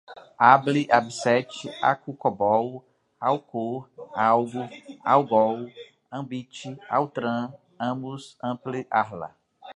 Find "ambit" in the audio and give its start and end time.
6.17-6.55